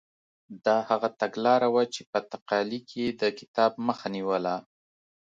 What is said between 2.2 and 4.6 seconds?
تقالي کې یې د کتاب مخه نیوله.